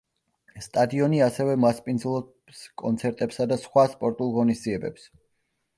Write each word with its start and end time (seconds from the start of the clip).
სტადიონი 0.67 1.19
ასევე 1.25 1.53
მასპინძლობს 1.65 2.65
კონცერტებსა 2.85 3.49
და 3.53 3.61
სხვა 3.67 3.87
სპორტულ 3.95 4.37
ღონისძიებებს. 4.41 5.09